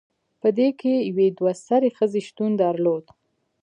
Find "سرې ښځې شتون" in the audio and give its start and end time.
1.65-2.51